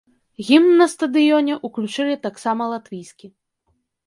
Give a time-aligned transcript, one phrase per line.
[0.47, 3.27] Гімн на стадыёне ўключылі таксама латвійскі.